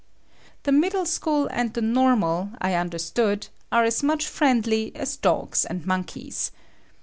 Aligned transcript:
The 0.63 0.71
middle 0.71 1.05
school 1.05 1.47
and 1.51 1.75
the 1.75 1.81
normal, 1.83 2.53
I 2.59 2.73
understood, 2.73 3.49
are 3.71 3.83
as 3.83 4.01
much 4.01 4.27
friendly 4.27 4.91
as 4.95 5.15
dogs 5.15 5.63
and 5.63 5.85
monkeys. 5.85 6.51